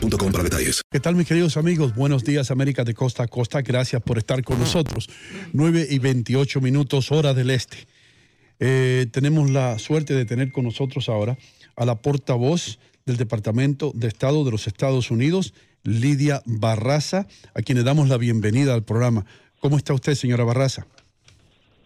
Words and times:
para 0.00 0.42
detalles. 0.42 0.82
¿Qué 0.90 1.00
tal, 1.00 1.16
mis 1.16 1.26
queridos 1.26 1.56
amigos? 1.56 1.94
Buenos 1.94 2.22
días, 2.24 2.50
América 2.50 2.84
de 2.84 2.94
costa 2.94 3.22
a 3.22 3.28
costa. 3.28 3.62
Gracias 3.62 4.02
por 4.02 4.18
estar 4.18 4.42
con 4.44 4.58
nosotros. 4.58 5.08
9 5.52 5.86
y 5.90 5.98
28 5.98 6.60
minutos, 6.60 7.10
hora 7.12 7.32
del 7.32 7.50
este. 7.50 7.78
Eh, 8.58 9.06
tenemos 9.10 9.50
la 9.50 9.78
suerte 9.78 10.14
de 10.14 10.24
tener 10.24 10.52
con 10.52 10.64
nosotros 10.64 11.08
ahora 11.08 11.38
a 11.76 11.84
la 11.84 11.96
portavoz 12.00 12.78
del 13.06 13.16
Departamento 13.16 13.92
de 13.94 14.08
Estado 14.08 14.44
de 14.44 14.50
los 14.50 14.66
Estados 14.66 15.10
Unidos, 15.10 15.54
Lidia 15.82 16.42
Barraza, 16.44 17.26
a 17.54 17.62
quien 17.62 17.78
le 17.78 17.84
damos 17.84 18.08
la 18.08 18.18
bienvenida 18.18 18.74
al 18.74 18.84
programa. 18.84 19.24
¿Cómo 19.60 19.76
está 19.76 19.94
usted, 19.94 20.14
señora 20.14 20.44
Barraza? 20.44 20.86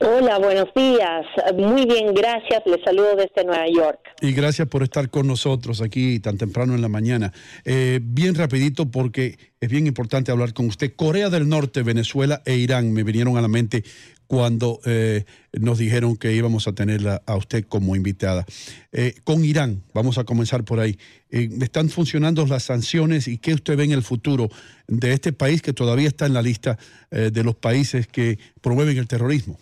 Hola, 0.03 0.39
buenos 0.39 0.69
días. 0.75 1.27
Muy 1.59 1.85
bien, 1.85 2.15
gracias. 2.15 2.63
Les 2.65 2.83
saludo 2.83 3.17
desde 3.17 3.45
Nueva 3.45 3.67
York. 3.69 4.01
Y 4.23 4.33
gracias 4.33 4.67
por 4.67 4.83
estar 4.83 5.11
con 5.11 5.27
nosotros 5.27 5.83
aquí 5.83 6.19
tan 6.21 6.39
temprano 6.39 6.75
en 6.75 6.81
la 6.81 6.89
mañana. 6.89 7.35
Eh, 7.67 8.01
bien 8.03 8.35
rapidito 8.35 8.91
porque 8.91 9.39
es 9.61 9.69
bien 9.69 9.87
importante 9.87 10.33
hablar 10.33 10.55
con 10.55 10.67
usted. 10.67 10.95
Corea 10.97 11.29
del 11.29 11.51
Norte, 11.51 11.83
Venezuela 11.83 12.41
e 12.47 12.57
Irán 12.57 12.93
me 12.95 13.03
vinieron 13.03 13.37
a 13.37 13.43
la 13.43 13.49
mente 13.49 13.85
cuando 14.27 14.81
eh, 14.87 15.25
nos 15.53 15.77
dijeron 15.77 16.17
que 16.17 16.33
íbamos 16.33 16.67
a 16.67 16.73
tenerla 16.73 17.21
a 17.27 17.37
usted 17.37 17.65
como 17.69 17.95
invitada. 17.95 18.47
Eh, 18.93 19.17
con 19.25 19.45
Irán, 19.45 19.83
vamos 19.93 20.17
a 20.17 20.25
comenzar 20.25 20.65
por 20.65 20.81
ahí. 20.81 20.97
Eh, 21.31 21.51
¿Están 21.61 21.91
funcionando 21.91 22.47
las 22.47 22.63
sanciones 22.63 23.29
y 23.29 23.37
qué 23.37 23.53
usted 23.53 23.77
ve 23.77 23.85
en 23.85 23.93
el 23.93 24.03
futuro 24.03 24.49
de 24.87 25.13
este 25.13 25.33
país 25.35 25.61
que 25.61 25.73
todavía 25.73 26.09
está 26.09 26.25
en 26.25 26.35
la 26.35 26.43
lista 26.43 26.79
eh, 27.11 27.31
de 27.31 27.45
los 27.45 27.57
países 27.57 28.07
que 28.07 28.39
promueven 28.63 28.97
el 28.97 29.09
terrorismo? 29.09 29.59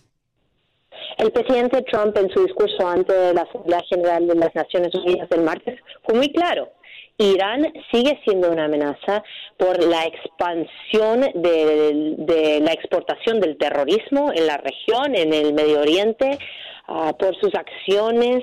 El 1.18 1.32
presidente 1.32 1.82
Trump 1.82 2.16
en 2.16 2.30
su 2.30 2.44
discurso 2.44 2.86
ante 2.86 3.34
la 3.34 3.42
Asamblea 3.42 3.82
General 3.88 4.24
de 4.24 4.36
las 4.36 4.54
Naciones 4.54 4.94
Unidas 4.94 5.28
del 5.28 5.42
martes 5.42 5.80
fue 6.04 6.14
muy 6.14 6.32
claro. 6.32 6.70
Irán 7.18 7.72
sigue 7.90 8.20
siendo 8.24 8.52
una 8.52 8.66
amenaza 8.66 9.24
por 9.56 9.82
la 9.82 10.04
expansión 10.04 11.22
de, 11.34 12.60
la 12.62 12.72
exportación 12.72 13.40
del 13.40 13.58
terrorismo 13.58 14.30
en 14.32 14.46
la 14.46 14.58
región, 14.58 15.16
en 15.16 15.32
el 15.32 15.52
Medio 15.52 15.80
Oriente, 15.80 16.38
uh, 16.88 17.16
por 17.16 17.38
sus 17.41 17.54
acciones 17.54 18.43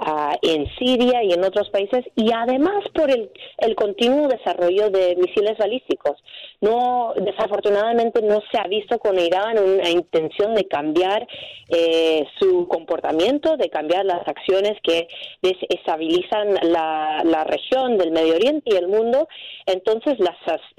uh, 0.00 0.34
en 0.42 0.66
Siria 0.78 1.22
y 1.22 1.32
en 1.32 1.44
otros 1.44 1.70
países 1.70 2.04
y 2.14 2.30
además 2.32 2.84
por 2.94 3.10
el, 3.10 3.30
el 3.58 3.74
continuo 3.74 4.28
desarrollo 4.28 4.90
de 4.90 5.16
misiles 5.16 5.58
balísticos. 5.58 6.22
No, 6.60 7.12
desafortunadamente 7.16 8.22
no 8.22 8.40
se 8.50 8.58
ha 8.58 8.66
visto 8.66 8.98
con 8.98 9.18
Irán 9.18 9.58
una 9.58 9.90
intención 9.90 10.54
de 10.54 10.66
cambiar 10.66 11.26
eh, 11.68 12.24
su 12.38 12.66
comportamiento, 12.68 13.56
de 13.56 13.68
cambiar 13.68 14.06
las 14.06 14.26
acciones 14.26 14.74
que 14.82 15.06
desestabilizan 15.42 16.54
la, 16.62 17.22
la 17.24 17.44
región 17.44 17.98
del 17.98 18.10
Medio 18.10 18.36
Oriente 18.36 18.70
y 18.72 18.76
el 18.76 18.88
mundo. 18.88 19.28
Entonces 19.66 20.18
las 20.18 20.36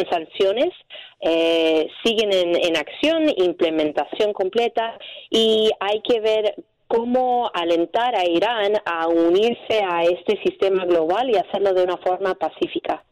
sanciones 0.10 0.74
eh, 1.22 1.88
siguen 2.04 2.34
en, 2.34 2.56
en 2.56 2.78
acción, 2.78 3.30
implementación 3.38 4.34
completa 4.34 4.98
y 5.30 5.70
hay 5.80 6.02
que 6.02 6.20
ver 6.20 6.56
cómo 6.88 7.52
alentar 7.54 8.16
a 8.16 8.28
Irán 8.28 8.74
a 8.86 9.08
unirse 9.08 9.84
a 9.88 10.04
este 10.04 10.40
sistema 10.44 10.86
global 10.86 11.30
y 11.30 11.36
hacerlo 11.36 11.74
de 11.74 11.84
una 11.84 11.98
forma 11.98 12.34
pacífica. 12.36 13.04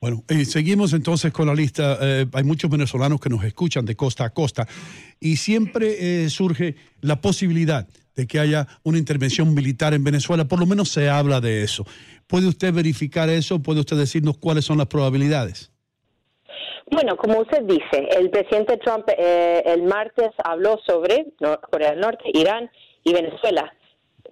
Bueno, 0.00 0.24
eh, 0.28 0.44
seguimos 0.44 0.92
entonces 0.94 1.32
con 1.32 1.46
la 1.46 1.54
lista. 1.54 1.96
Eh, 2.00 2.26
hay 2.32 2.42
muchos 2.42 2.68
venezolanos 2.68 3.20
que 3.20 3.28
nos 3.28 3.44
escuchan 3.44 3.84
de 3.84 3.94
costa 3.94 4.24
a 4.24 4.30
costa 4.30 4.66
y 5.20 5.36
siempre 5.36 6.24
eh, 6.24 6.28
surge 6.28 6.74
la 7.00 7.20
posibilidad 7.20 7.86
de 8.16 8.26
que 8.26 8.40
haya 8.40 8.66
una 8.82 8.98
intervención 8.98 9.54
militar 9.54 9.94
en 9.94 10.02
Venezuela. 10.02 10.46
Por 10.46 10.58
lo 10.58 10.66
menos 10.66 10.88
se 10.88 11.08
habla 11.08 11.40
de 11.40 11.62
eso. 11.62 11.86
¿Puede 12.26 12.48
usted 12.48 12.74
verificar 12.74 13.30
eso? 13.30 13.62
¿Puede 13.62 13.80
usted 13.80 13.96
decirnos 13.96 14.38
cuáles 14.38 14.64
son 14.64 14.78
las 14.78 14.88
probabilidades? 14.88 15.71
Bueno, 16.90 17.16
como 17.16 17.40
usted 17.40 17.62
dice, 17.62 18.08
el 18.18 18.30
presidente 18.30 18.76
Trump 18.78 19.08
eh, 19.16 19.62
el 19.64 19.82
martes 19.82 20.30
habló 20.44 20.78
sobre 20.86 21.26
Corea 21.70 21.90
del 21.90 22.00
Norte, 22.00 22.24
Irán 22.34 22.70
y 23.04 23.12
Venezuela. 23.12 23.72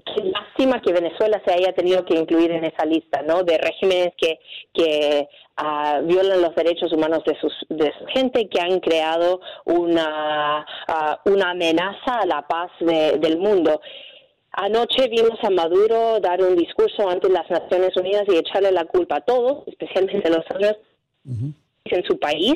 Qué 0.05 0.25
lástima 0.25 0.81
que 0.81 0.93
Venezuela 0.93 1.41
se 1.45 1.53
haya 1.53 1.73
tenido 1.73 2.05
que 2.05 2.15
incluir 2.15 2.51
en 2.51 2.65
esa 2.65 2.85
lista, 2.85 3.23
¿no? 3.23 3.43
De 3.45 3.59
regímenes 3.59 4.13
que, 4.17 4.39
que 4.73 5.29
uh, 5.63 6.05
violan 6.07 6.41
los 6.41 6.55
derechos 6.55 6.93
humanos 6.93 7.23
de, 7.25 7.37
sus, 7.39 7.53
de 7.69 7.93
su 7.99 8.07
gente, 8.07 8.49
que 8.49 8.61
han 8.61 8.81
creado 8.81 9.41
una, 9.67 10.67
uh, 10.89 11.31
una 11.31 11.51
amenaza 11.51 12.21
a 12.21 12.27
la 12.27 12.47
paz 12.49 12.71
de, 12.81 13.19
del 13.19 13.39
mundo. 13.39 13.81
Anoche 14.53 15.09
vimos 15.09 15.39
a 15.43 15.51
Maduro 15.51 16.19
dar 16.19 16.43
un 16.43 16.57
discurso 16.57 17.09
ante 17.09 17.29
las 17.29 17.49
Naciones 17.49 17.97
Unidas 17.97 18.25
y 18.29 18.37
echarle 18.37 18.73
la 18.73 18.87
culpa 18.87 19.17
a 19.17 19.21
todos, 19.21 19.65
especialmente 19.67 20.29
a 20.29 20.31
los 20.31 20.45
uh. 21.27 21.53
En 21.85 22.05
su 22.05 22.19
país. 22.19 22.55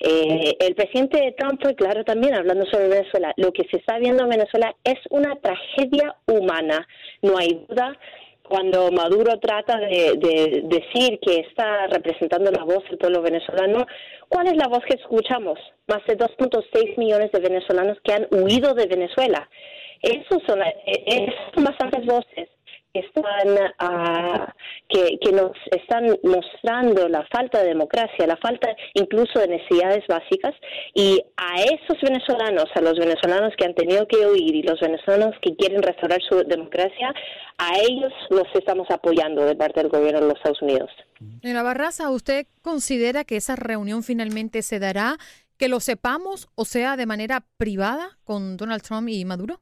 Eh, 0.00 0.56
el 0.60 0.74
presidente 0.74 1.34
Trump 1.38 1.62
fue 1.62 1.74
claro 1.74 2.04
también 2.04 2.34
hablando 2.34 2.66
sobre 2.66 2.88
Venezuela. 2.88 3.32
Lo 3.36 3.52
que 3.52 3.64
se 3.70 3.78
está 3.78 3.98
viendo 3.98 4.24
en 4.24 4.30
Venezuela 4.30 4.74
es 4.84 4.98
una 5.10 5.36
tragedia 5.36 6.16
humana, 6.26 6.86
no 7.22 7.38
hay 7.38 7.64
duda. 7.68 7.98
Cuando 8.46 8.90
Maduro 8.90 9.38
trata 9.40 9.78
de, 9.78 10.18
de 10.18 10.62
decir 10.64 11.18
que 11.20 11.40
está 11.48 11.86
representando 11.86 12.50
la 12.50 12.64
voz 12.64 12.84
del 12.90 12.98
pueblo 12.98 13.22
venezolano, 13.22 13.86
¿cuál 14.28 14.48
es 14.48 14.56
la 14.56 14.68
voz 14.68 14.80
que 14.84 14.96
escuchamos? 14.96 15.58
Más 15.86 16.04
de 16.06 16.18
2.6 16.18 16.98
millones 16.98 17.32
de 17.32 17.40
venezolanos 17.40 17.96
que 18.04 18.12
han 18.12 18.26
huido 18.30 18.74
de 18.74 18.86
Venezuela. 18.86 19.48
Esos 20.02 20.42
son, 20.46 20.60
esos 20.84 21.34
son 21.54 21.64
bastantes 21.64 22.04
voces 22.04 22.50
están 22.94 23.58
ah, 23.80 24.54
que, 24.88 25.18
que, 25.20 25.32
nos 25.32 25.52
están 25.72 26.16
mostrando 26.22 27.08
la 27.08 27.26
falta 27.26 27.60
de 27.60 27.68
democracia, 27.68 28.26
la 28.26 28.36
falta 28.36 28.74
incluso 28.94 29.40
de 29.40 29.48
necesidades 29.48 30.04
básicas 30.08 30.54
y 30.94 31.20
a 31.36 31.62
esos 31.62 32.00
venezolanos, 32.00 32.66
a 32.74 32.80
los 32.80 32.96
venezolanos 32.98 33.52
que 33.58 33.64
han 33.64 33.74
tenido 33.74 34.06
que 34.06 34.26
huir 34.26 34.54
y 34.54 34.62
los 34.62 34.80
venezolanos 34.80 35.34
que 35.42 35.56
quieren 35.56 35.82
restaurar 35.82 36.20
su 36.22 36.36
democracia, 36.44 37.12
a 37.58 37.78
ellos 37.78 38.12
los 38.30 38.46
estamos 38.54 38.88
apoyando 38.90 39.44
de 39.44 39.56
parte 39.56 39.80
del 39.80 39.90
gobierno 39.90 40.20
de 40.20 40.28
los 40.28 40.36
Estados 40.36 40.62
Unidos. 40.62 40.90
Señora 41.42 41.62
Barraza, 41.62 42.10
¿usted 42.10 42.46
considera 42.62 43.24
que 43.24 43.36
esa 43.36 43.56
reunión 43.56 44.02
finalmente 44.02 44.62
se 44.62 44.78
dará, 44.78 45.16
que 45.56 45.68
lo 45.68 45.80
sepamos 45.80 46.48
o 46.54 46.64
sea 46.64 46.96
de 46.96 47.06
manera 47.06 47.44
privada 47.56 48.18
con 48.24 48.56
Donald 48.56 48.82
Trump 48.82 49.08
y 49.08 49.24
Maduro? 49.24 49.60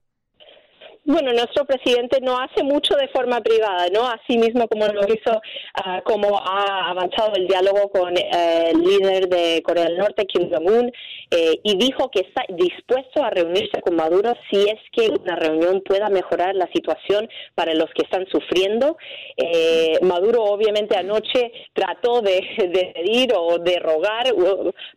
Bueno, 1.05 1.33
nuestro 1.33 1.65
presidente 1.65 2.21
no 2.21 2.39
hace 2.39 2.63
mucho 2.63 2.95
de 2.95 3.09
forma 3.09 3.41
privada, 3.41 3.89
¿no? 3.93 4.07
Así 4.07 4.39
mismo 4.39 4.69
como 4.69 4.87
lo 4.87 5.03
hizo, 5.09 5.33
uh, 5.33 6.01
como 6.05 6.39
ha 6.39 6.91
avanzado 6.91 7.35
el 7.35 7.49
diálogo 7.49 7.91
con 7.91 8.13
uh, 8.13 8.71
el 8.71 8.79
líder 8.79 9.29
de 9.29 9.63
Corea 9.65 9.87
del 9.87 9.99
Norte, 9.99 10.27
Kim 10.27 10.49
Jong-un, 10.49 10.93
eh, 11.33 11.59
y 11.65 11.77
dijo 11.77 12.09
que 12.09 12.21
está 12.21 12.45
dispuesto 12.51 13.25
a 13.25 13.31
reunirse 13.31 13.81
con 13.81 13.97
Maduro 13.97 14.33
si 14.49 14.69
es 14.69 14.79
que 14.93 15.09
una 15.09 15.35
reunión 15.35 15.83
pueda 15.85 16.09
mejorar 16.09 16.55
la 16.55 16.69
situación 16.73 17.29
para 17.57 17.75
los 17.75 17.91
que 17.95 18.03
están 18.03 18.25
sufriendo. 18.29 18.97
Eh, 19.37 19.99
Maduro 20.03 20.45
obviamente 20.45 20.97
anoche 20.97 21.51
trató 21.73 22.21
de, 22.21 22.43
de, 22.59 22.93
pedir 22.95 23.33
o 23.35 23.59
de 23.59 23.81
rogar 23.81 24.27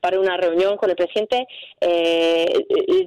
para 0.01 0.19
una 0.19 0.37
reunión 0.37 0.77
con 0.77 0.91
el 0.91 0.95
presidente. 0.95 1.47
Eh, 1.81 2.45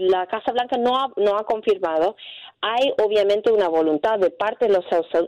la 0.01 0.27
Casa 0.27 0.51
Blanca 0.51 0.77
no 0.79 0.97
ha, 0.97 1.13
no 1.17 1.37
ha 1.37 1.45
confirmado 1.45 2.17
hay 2.61 2.88
obviamente 3.03 3.53
una 3.53 3.69
voluntad 3.69 4.19
de 4.19 4.31
parte 4.31 4.67
de 4.67 4.75
los 4.75 4.85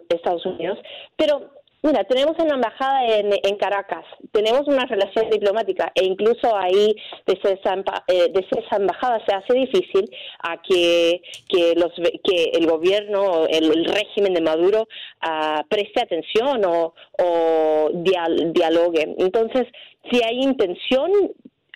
Estados 0.08 0.46
Unidos, 0.46 0.78
pero 1.16 1.50
Mira, 1.82 2.04
tenemos 2.04 2.36
una 2.38 2.56
embajada 2.56 3.06
en, 3.06 3.32
en, 3.42 3.56
Caracas, 3.56 4.04
tenemos 4.32 4.68
una 4.68 4.84
relación 4.84 5.30
diplomática 5.30 5.90
e 5.94 6.04
incluso 6.04 6.54
ahí 6.54 6.94
desde 7.26 7.54
esa, 7.54 7.74
eh, 8.06 8.30
desde 8.34 8.60
esa 8.60 8.76
embajada 8.76 9.24
se 9.26 9.34
hace 9.34 9.54
difícil 9.54 10.04
a 10.40 10.60
que, 10.60 11.22
que, 11.48 11.72
los, 11.76 11.90
que 12.22 12.50
el 12.52 12.66
gobierno, 12.66 13.46
el, 13.46 13.72
el 13.72 13.84
régimen 13.86 14.34
de 14.34 14.42
Maduro 14.42 14.88
uh, 15.24 15.66
preste 15.70 16.02
atención 16.02 16.62
o, 16.66 16.92
o 17.18 17.90
dial, 17.94 18.52
dialogue. 18.52 19.14
Entonces, 19.16 19.66
si 20.10 20.22
hay 20.22 20.42
intención, 20.42 21.10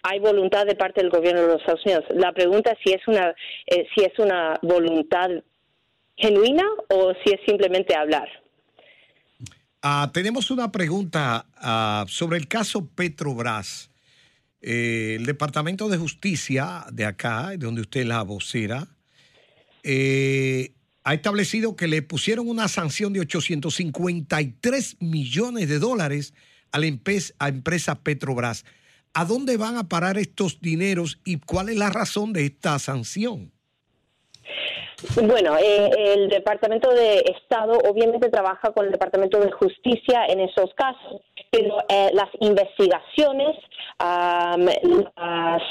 hay 0.02 0.18
voluntad 0.18 0.66
de 0.66 0.74
parte 0.74 1.00
del 1.00 1.10
gobierno 1.10 1.40
de 1.40 1.48
los 1.48 1.60
Estados 1.60 1.84
Unidos. 1.86 2.04
La 2.10 2.32
pregunta 2.32 2.72
es 2.72 2.78
si 2.84 2.92
es 2.92 3.08
una 3.08 3.34
eh, 3.68 3.86
si 3.94 4.04
es 4.04 4.18
una 4.18 4.58
voluntad 4.60 5.30
genuina 6.16 6.64
o 6.88 7.12
si 7.24 7.32
es 7.32 7.40
simplemente 7.46 7.94
hablar. 7.94 8.28
Uh, 9.82 10.10
tenemos 10.12 10.50
una 10.50 10.72
pregunta 10.72 11.46
uh, 11.60 12.08
sobre 12.08 12.38
el 12.38 12.48
caso 12.48 12.86
Petrobras. 12.86 13.90
Eh, 14.66 15.16
el 15.16 15.26
Departamento 15.26 15.90
de 15.90 15.98
Justicia 15.98 16.86
de 16.90 17.04
acá, 17.04 17.52
donde 17.58 17.82
usted 17.82 18.00
es 18.00 18.06
la 18.06 18.22
vocera, 18.22 18.88
eh, 19.82 20.72
ha 21.02 21.12
establecido 21.12 21.76
que 21.76 21.86
le 21.86 22.00
pusieron 22.00 22.48
una 22.48 22.68
sanción 22.68 23.12
de 23.12 23.20
853 23.20 24.96
millones 25.00 25.68
de 25.68 25.78
dólares 25.78 26.32
a 26.72 26.78
la 26.78 26.86
a 26.86 27.48
empresa 27.48 28.00
Petrobras. 28.02 28.64
¿A 29.12 29.26
dónde 29.26 29.58
van 29.58 29.76
a 29.76 29.90
parar 29.90 30.16
estos 30.16 30.62
dineros 30.62 31.20
y 31.26 31.36
cuál 31.40 31.68
es 31.68 31.76
la 31.76 31.90
razón 31.90 32.32
de 32.32 32.46
esta 32.46 32.78
sanción? 32.78 33.52
Bueno, 35.22 35.56
eh, 35.58 35.90
el 36.14 36.28
Departamento 36.28 36.90
de 36.90 37.18
Estado 37.18 37.78
obviamente 37.90 38.30
trabaja 38.30 38.72
con 38.72 38.86
el 38.86 38.92
Departamento 38.92 39.38
de 39.40 39.50
Justicia 39.50 40.24
en 40.28 40.40
esos 40.40 40.72
casos, 40.74 41.20
pero 41.50 41.78
eh, 41.88 42.10
las 42.12 42.28
investigaciones, 42.40 43.56
um, 44.00 44.66
las, 45.16 45.62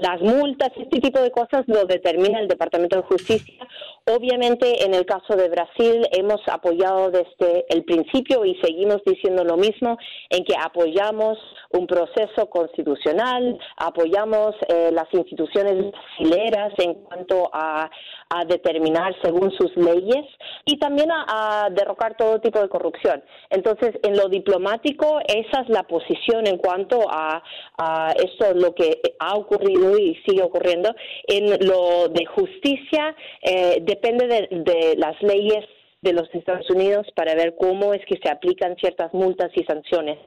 las 0.00 0.20
multas, 0.20 0.70
este 0.76 1.00
tipo 1.00 1.20
de 1.20 1.30
cosas 1.30 1.64
lo 1.66 1.84
determina 1.84 2.40
el 2.40 2.48
Departamento 2.48 2.96
de 2.96 3.02
Justicia. 3.02 3.66
Obviamente, 4.06 4.84
en 4.84 4.94
el 4.94 5.04
caso 5.06 5.36
de 5.36 5.48
Brasil, 5.48 6.06
hemos 6.12 6.40
apoyado 6.48 7.10
desde 7.10 7.66
el 7.68 7.84
principio 7.84 8.44
y 8.44 8.54
seguimos 8.62 9.02
diciendo 9.04 9.44
lo 9.44 9.56
mismo, 9.56 9.98
en 10.30 10.44
que 10.44 10.54
apoyamos 10.56 11.38
un 11.70 11.86
proceso 11.86 12.48
constitucional, 12.48 13.58
apoyamos 13.76 14.54
eh, 14.68 14.90
las 14.92 15.06
instituciones 15.12 15.92
brasileras 15.92 16.72
en 16.78 16.94
cuanto 16.94 17.50
a, 17.52 17.90
a, 18.30 18.44
determinar 18.46 19.14
según 19.22 19.52
sus 19.52 19.76
leyes 19.76 20.24
y 20.64 20.78
también 20.78 21.10
a, 21.10 21.66
a 21.66 21.70
derrocar 21.70 22.16
todo 22.16 22.40
tipo 22.40 22.60
de 22.60 22.68
corrupción. 22.68 23.22
Entonces, 23.50 23.92
en 24.02 24.16
lo 24.16 24.28
diplomático, 24.28 25.20
esa 25.26 25.60
es 25.62 25.68
la 25.68 25.82
posición 25.82 26.46
en 26.46 26.56
cuanto 26.56 27.06
a, 27.10 27.42
a 27.76 28.12
esto, 28.12 28.54
lo 28.54 28.74
que 28.74 29.00
ha 29.18 29.34
ocurrido 29.34 29.98
y 29.98 30.14
sigue 30.26 30.42
ocurriendo. 30.42 30.94
En 31.26 31.66
lo 31.66 32.08
de 32.08 32.24
justicia, 32.26 33.14
eh, 33.42 33.78
depende 33.82 34.26
de, 34.26 34.48
de 34.50 34.96
las 34.96 35.20
leyes 35.22 35.66
de 36.00 36.12
los 36.12 36.32
Estados 36.32 36.70
Unidos 36.70 37.06
para 37.14 37.34
ver 37.34 37.56
cómo 37.58 37.92
es 37.92 38.04
que 38.06 38.18
se 38.22 38.30
aplican 38.30 38.76
ciertas 38.76 39.12
multas 39.12 39.50
y 39.54 39.64
sanciones. 39.64 40.18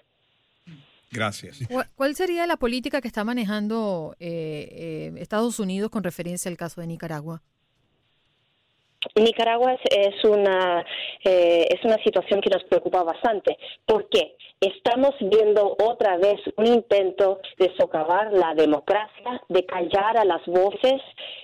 Gracias. 1.12 1.60
¿Cuál 1.96 2.16
sería 2.16 2.48
la 2.48 2.56
política 2.58 3.02
que 3.02 3.08
está 3.08 3.24
manejando 3.24 4.16
eh, 4.20 4.70
eh, 4.72 5.14
Estados 5.18 5.60
Unidos 5.60 5.92
con 5.92 6.04
referencia 6.04 6.50
al 6.50 6.58
caso 6.58 6.80
de 6.80 6.88
Nicaragua? 6.88 7.42
Nicaragua 9.16 9.74
es, 9.90 10.24
una 10.24 10.86
eh, 11.24 11.66
es 11.70 11.84
una 11.84 11.98
situación 12.04 12.40
que 12.40 12.50
nos 12.52 12.64
preocupa 12.66 13.04
bastante. 13.04 13.58
¿Por 13.86 14.08
qué? 14.10 14.36
Estamos 14.62 15.16
viendo 15.20 15.76
otra 15.84 16.18
vez 16.18 16.40
un 16.56 16.68
intento 16.68 17.40
de 17.58 17.74
socavar 17.80 18.32
la 18.32 18.54
democracia, 18.54 19.42
de 19.50 19.66
callar 19.66 20.18
a 20.18 20.24
las 20.24 20.46
voces 20.46 21.02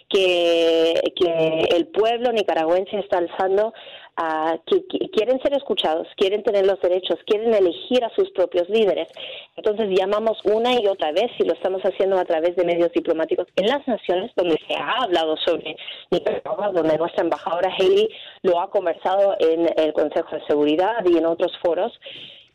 que, 0.08 0.94
que 1.16 1.76
el 1.76 1.88
pueblo 1.88 2.32
nicaragüense 2.32 3.00
está 3.00 3.18
alzando 3.18 3.74
uh, 4.18 4.58
que, 4.66 4.86
que, 4.88 5.10
quieren 5.10 5.40
ser 5.42 5.54
escuchados, 5.54 6.08
quieren 6.18 6.44
tener 6.44 6.66
los 6.66 6.80
derechos, 6.82 7.18
quieren 7.26 7.54
elegir 7.54 8.04
a 8.04 8.14
sus 8.16 8.30
propios 8.32 8.70
líderes. 8.70 9.08
Entonces 9.56 9.90
llamamos 9.90 10.38
una 10.46 10.74
y 10.74 10.88
otra 10.88 11.12
vez, 11.12 11.32
y 11.40 11.46
lo 11.46 11.54
estamos 11.54 11.82
haciendo 11.84 12.18
a 12.18 12.26
través 12.26 12.56
de 12.56 12.66
medios 12.66 12.92
diplomáticos 12.92 13.48
en 13.56 13.68
las 13.68 13.88
naciones 13.88 14.32
donde 14.36 14.60
se 14.68 14.76
ha 14.76 15.04
hablado 15.04 15.38
sobre 15.38 15.76
Nicaragua, 16.12 16.72
donde 16.72 16.98
nuestra 16.98 17.24
embajadora 17.24 17.72
Haley 17.78 18.10
lo 18.44 18.60
ha 18.60 18.70
conversado 18.70 19.36
en 19.40 19.70
el 19.78 19.94
Consejo 19.94 20.36
de 20.36 20.46
Seguridad 20.48 21.06
y 21.06 21.18
en 21.18 21.26
otros 21.26 21.52
foros, 21.64 21.92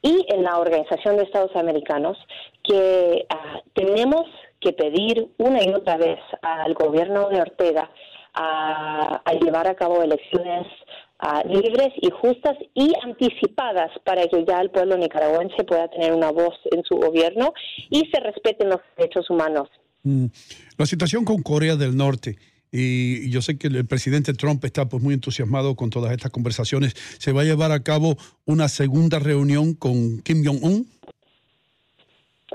y 0.03 0.27
en 0.29 0.43
la 0.43 0.59
Organización 0.59 1.17
de 1.17 1.23
Estados 1.23 1.55
Americanos, 1.55 2.19
que 2.65 3.27
uh, 3.33 3.59
tenemos 3.73 4.27
que 4.61 4.73
pedir 4.73 5.29
una 5.39 5.63
y 5.63 5.73
otra 5.73 5.97
vez 5.97 6.19
al 6.43 6.75
gobierno 6.75 7.29
de 7.29 7.41
Ortega 7.41 7.91
a, 8.35 9.21
a 9.25 9.33
llevar 9.35 9.69
a 9.69 9.75
cabo 9.75 10.03
elecciones 10.03 10.67
libres 11.45 11.93
y 12.01 12.11
justas 12.11 12.57
y 12.75 12.93
anticipadas 13.03 13.91
para 14.05 14.27
que 14.27 14.45
ya 14.47 14.61
el 14.61 14.71
pueblo 14.71 14.97
nicaragüense 14.97 15.65
pueda 15.65 15.89
tener 15.89 16.13
una 16.13 16.31
voz 16.31 16.55
en 16.71 16.83
su 16.85 16.97
gobierno 16.97 17.53
y 17.91 18.11
se 18.13 18.21
respeten 18.21 18.71
los 18.71 18.81
derechos 18.97 19.31
humanos. 19.31 19.69
Mm. 20.03 20.27
La 20.77 20.87
situación 20.87 21.25
con 21.25 21.43
Corea 21.43 21.77
del 21.77 21.97
Norte. 21.97 22.37
Y 22.75 23.29
yo 23.29 23.43
sé 23.43 23.59
que 23.59 23.67
el 23.67 23.87
presidente 23.87 24.33
Trump 24.33 24.65
está 24.65 24.89
pues 24.89 25.03
muy 25.03 25.13
entusiasmado 25.13 25.77
con 25.77 25.91
todas 25.91 26.11
estas 26.13 26.31
conversaciones. 26.31 26.95
¿Se 27.19 27.33
va 27.33 27.43
a 27.43 27.45
llevar 27.45 27.71
a 27.71 27.83
cabo 27.83 28.17
una 28.47 28.69
segunda 28.69 29.19
reunión 29.19 29.75
con 29.75 30.23
Kim 30.23 30.43
Jong-un? 30.45 30.89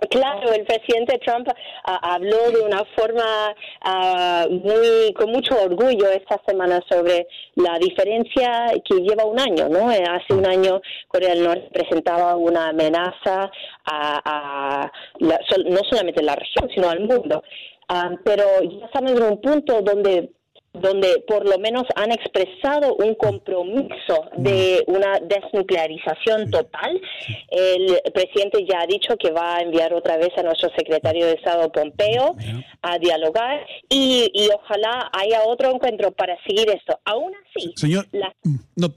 Claro, 0.09 0.51
el 0.53 0.63
presidente 0.65 1.17
Trump 1.19 1.47
uh, 1.47 1.91
habló 2.01 2.51
de 2.51 2.61
una 2.61 2.83
forma 2.95 3.55
uh, 3.83 4.49
muy 4.49 5.13
con 5.13 5.31
mucho 5.31 5.55
orgullo 5.59 6.09
esta 6.09 6.39
semana 6.47 6.79
sobre 6.87 7.27
la 7.55 7.79
diferencia 7.79 8.67
que 8.85 8.95
lleva 9.01 9.25
un 9.25 9.39
año, 9.39 9.67
¿no? 9.69 9.91
Eh, 9.91 10.03
hace 10.07 10.33
un 10.33 10.45
año 10.45 10.81
Corea 11.07 11.33
del 11.33 11.43
Norte 11.43 11.69
presentaba 11.73 12.35
una 12.35 12.69
amenaza 12.69 13.49
a, 13.85 14.21
a 14.23 14.91
la, 15.19 15.39
no 15.65 15.79
solamente 15.89 16.21
la 16.21 16.35
región, 16.35 16.69
sino 16.73 16.89
al 16.89 16.99
mundo. 16.99 17.43
Uh, 17.89 18.17
pero 18.23 18.43
ya 18.61 18.85
estamos 18.85 19.13
en 19.13 19.23
un 19.23 19.41
punto 19.41 19.81
donde 19.81 20.29
donde 20.73 21.23
por 21.27 21.47
lo 21.47 21.57
menos 21.59 21.83
han 21.95 22.11
expresado 22.11 22.95
un 22.95 23.15
compromiso 23.15 24.29
de 24.37 24.83
una 24.87 25.19
desnuclearización 25.19 26.51
total. 26.51 27.01
El 27.49 27.99
presidente 28.13 28.65
ya 28.69 28.81
ha 28.81 28.87
dicho 28.87 29.15
que 29.17 29.31
va 29.31 29.57
a 29.57 29.61
enviar 29.61 29.93
otra 29.93 30.17
vez 30.17 30.29
a 30.37 30.43
nuestro 30.43 30.69
secretario 30.77 31.25
de 31.25 31.33
Estado 31.33 31.71
Pompeo 31.71 32.35
a 32.81 32.99
dialogar 32.99 33.65
y, 33.89 34.29
y 34.33 34.49
ojalá 34.53 35.09
haya 35.13 35.43
otro 35.45 35.71
encuentro 35.71 36.11
para 36.11 36.37
seguir 36.45 36.69
esto. 36.69 36.99
Aún 37.05 37.33
así, 37.35 37.73
señor, 37.75 38.07
la... 38.11 38.33
Mm, 38.43 38.55
no, 38.75 38.93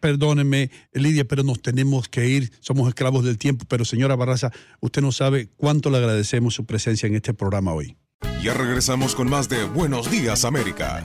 perdóneme, 0.00 0.70
Lidia, 0.92 1.24
pero 1.24 1.42
nos 1.42 1.60
tenemos 1.60 2.08
que 2.08 2.26
ir. 2.26 2.50
Somos 2.60 2.88
esclavos 2.88 3.24
del 3.24 3.38
tiempo. 3.38 3.64
Pero 3.68 3.84
señora 3.84 4.16
Barraza, 4.16 4.50
usted 4.80 5.02
no 5.02 5.12
sabe 5.12 5.48
cuánto 5.56 5.90
le 5.90 5.98
agradecemos 5.98 6.54
su 6.54 6.66
presencia 6.66 7.06
en 7.06 7.16
este 7.16 7.34
programa 7.34 7.74
hoy. 7.74 7.96
Ya 8.42 8.54
regresamos 8.54 9.14
con 9.14 9.28
más 9.28 9.48
de 9.48 9.64
Buenos 9.64 10.10
Días 10.10 10.44
América. 10.44 11.04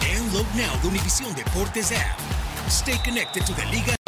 Download 0.00 0.46
now 0.54 0.74
the 0.82 0.88
Univision 0.88 1.34
Deportes 1.34 1.92
app. 1.92 2.18
Stay 2.68 2.98
connected 3.04 3.44
to 3.46 3.54
the 3.54 3.64
Liga. 3.70 4.07